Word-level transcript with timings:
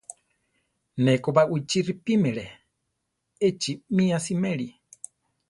Ne 1.03 1.13
ko 1.23 1.29
Baʼwichí 1.35 1.79
ripímeli; 1.87 2.45
échi 3.47 3.71
mí 3.95 4.03
asiméli. 4.17 4.67